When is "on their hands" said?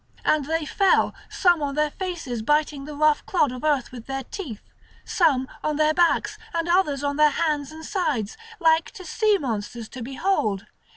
7.03-7.71